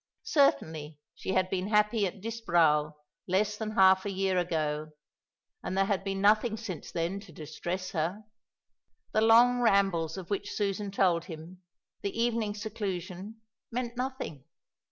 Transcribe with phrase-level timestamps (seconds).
[0.23, 2.95] Certainly she had been happy at Disbrowe
[3.27, 4.93] less than half a year ago;
[5.61, 8.23] and there had been nothing since then to distress her.
[9.11, 11.61] The long rambles of which Susan told him,
[12.01, 13.41] the evening seclusion,
[13.71, 14.45] meant nothing.